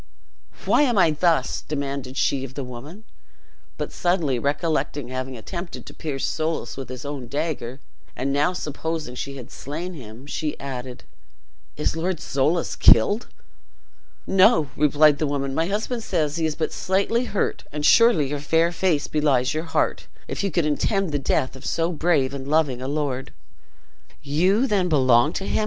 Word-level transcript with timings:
"Why 0.65 0.81
am 0.81 0.97
I 0.97 1.11
thus?" 1.11 1.61
demanded 1.61 2.17
she 2.17 2.43
of 2.43 2.55
the 2.55 2.63
woman; 2.63 3.03
but 3.77 3.91
suddenly 3.91 4.39
recollecting 4.39 5.09
having 5.09 5.37
attempted 5.37 5.85
to 5.85 5.93
pierce 5.93 6.25
Soulis 6.25 6.75
with 6.75 6.89
his 6.89 7.05
own 7.05 7.27
dagger, 7.27 7.79
and 8.15 8.33
now 8.33 8.51
supposing 8.51 9.13
she 9.13 9.35
had 9.37 9.51
slain 9.51 9.93
him, 9.93 10.25
she 10.25 10.59
added, 10.59 11.03
"Is 11.77 11.95
Lord 11.95 12.19
Soulis 12.19 12.75
killed?" 12.75 13.27
"No," 14.25 14.71
replied 14.75 15.19
the 15.19 15.27
woman; 15.27 15.53
"my 15.53 15.67
husband 15.67 16.01
says 16.01 16.37
he 16.37 16.47
is 16.47 16.55
but 16.55 16.73
slightly 16.73 17.25
hurt; 17.25 17.65
and 17.71 17.85
surely 17.85 18.27
your 18.29 18.39
fair 18.39 18.71
face 18.71 19.05
belies 19.05 19.53
your 19.53 19.65
heart, 19.65 20.07
if 20.27 20.43
you 20.43 20.49
could 20.49 20.65
intend 20.65 21.11
the 21.11 21.19
death 21.19 21.55
of 21.55 21.63
so 21.63 21.91
brave 21.91 22.33
and 22.33 22.47
loving 22.47 22.81
a 22.81 22.87
lord!" 22.87 23.31
"You 24.23 24.65
then 24.65 24.89
belong 24.89 25.31
to 25.33 25.45
him?" 25.47 25.59